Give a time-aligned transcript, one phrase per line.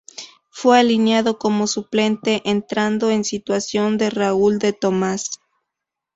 [0.49, 5.29] Fue alineado como suplente, entrando en sustitución de Raúl de Tomás.